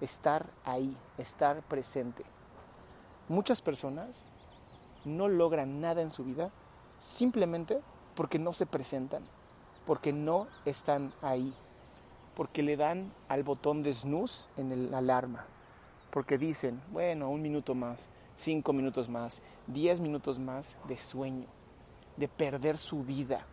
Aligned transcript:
Estar 0.00 0.46
ahí, 0.64 0.96
estar 1.18 1.62
presente. 1.62 2.24
Muchas 3.28 3.62
personas 3.62 4.26
no 5.04 5.28
logran 5.28 5.80
nada 5.80 6.02
en 6.02 6.10
su 6.10 6.24
vida 6.24 6.50
simplemente 6.98 7.80
porque 8.14 8.38
no 8.38 8.52
se 8.52 8.66
presentan, 8.66 9.22
porque 9.86 10.12
no 10.12 10.46
están 10.64 11.12
ahí, 11.22 11.54
porque 12.34 12.62
le 12.62 12.76
dan 12.76 13.12
al 13.28 13.42
botón 13.42 13.82
de 13.82 13.92
snooze 13.92 14.48
en 14.56 14.72
el 14.72 14.94
alarma 14.94 15.46
porque 16.10 16.38
dicen, 16.38 16.80
bueno, 16.90 17.30
un 17.30 17.42
minuto 17.42 17.74
más, 17.74 18.08
cinco 18.34 18.72
minutos 18.72 19.08
más, 19.08 19.42
diez 19.66 20.00
minutos 20.00 20.38
más 20.38 20.76
de 20.88 20.96
sueño, 20.96 21.46
de 22.16 22.28
perder 22.28 22.78
su 22.78 23.04
vida. 23.04 23.44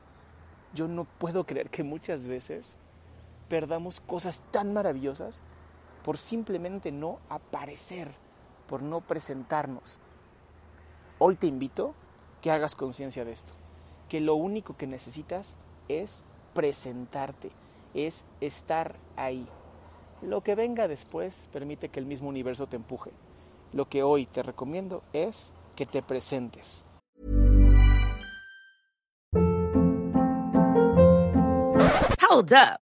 Yo 0.73 0.87
no 0.87 1.05
puedo 1.05 1.45
creer 1.45 1.69
que 1.69 1.83
muchas 1.83 2.27
veces 2.27 2.77
perdamos 3.49 3.99
cosas 4.01 4.41
tan 4.51 4.73
maravillosas 4.73 5.41
por 6.05 6.19
simplemente 6.19 6.91
no 6.91 7.17
aparecer, 7.29 8.11
por 8.67 8.83
no 8.83 9.01
presentarnos. 9.01 9.97
Hoy 11.17 11.35
te 11.35 11.47
invito 11.47 11.95
que 12.43 12.51
hagas 12.51 12.75
conciencia 12.75 13.25
de 13.25 13.31
esto, 13.31 13.53
que 14.07 14.21
lo 14.21 14.35
único 14.35 14.77
que 14.77 14.85
necesitas 14.85 15.55
es 15.87 16.23
presentarte, 16.53 17.49
es 17.95 18.23
estar 18.39 18.97
ahí. 19.15 19.47
Lo 20.21 20.41
que 20.41 20.53
venga 20.53 20.87
después 20.87 21.49
permite 21.51 21.89
que 21.89 21.99
el 21.99 22.05
mismo 22.05 22.29
universo 22.29 22.67
te 22.67 22.75
empuje. 22.75 23.09
Lo 23.73 23.89
que 23.89 24.03
hoy 24.03 24.27
te 24.27 24.43
recomiendo 24.43 25.01
es 25.11 25.53
que 25.75 25.87
te 25.87 26.03
presentes. 26.03 26.85
Hold 32.29 32.53
up. 32.53 32.84